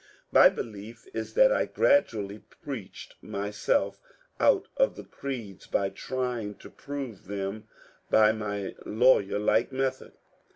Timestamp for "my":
0.31-0.49, 8.31-8.73